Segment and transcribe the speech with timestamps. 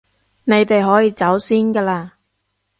[0.45, 2.09] 你哋可以走先㗎喇